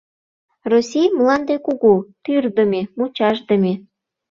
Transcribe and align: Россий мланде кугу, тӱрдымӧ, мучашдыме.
Россий 0.71 1.09
мланде 1.17 1.55
кугу, 1.65 1.93
тӱрдымӧ, 2.23 2.81
мучашдыме. 2.97 3.73